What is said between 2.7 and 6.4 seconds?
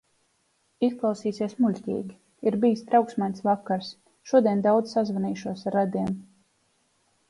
trauksmains vakars. Šodien daudz sazvanīšanos ar radiem.